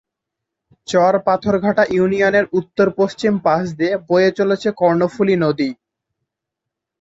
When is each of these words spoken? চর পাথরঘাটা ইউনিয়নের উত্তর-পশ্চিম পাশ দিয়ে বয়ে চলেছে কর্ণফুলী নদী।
চর 0.87 1.13
পাথরঘাটা 1.27 1.83
ইউনিয়নের 1.89 2.45
উত্তর-পশ্চিম 2.59 3.33
পাশ 3.45 3.63
দিয়ে 3.79 3.93
বয়ে 4.09 4.29
চলেছে 4.39 4.69
কর্ণফুলী 4.79 5.35
নদী। 5.43 5.69